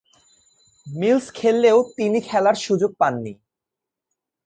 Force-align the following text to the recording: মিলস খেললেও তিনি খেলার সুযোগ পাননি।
মিলস 0.87 1.25
খেললেও 1.33 1.77
তিনি 1.97 2.19
খেলার 2.21 2.55
সুযোগ 2.55 2.91
পাননি। 2.99 3.33